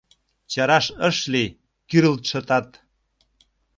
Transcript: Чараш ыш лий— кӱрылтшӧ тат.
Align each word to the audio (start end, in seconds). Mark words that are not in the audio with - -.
Чараш 0.51 0.85
ыш 1.09 1.17
лий— 1.31 1.55
кӱрылтшӧ 1.89 2.39
тат. 2.47 2.67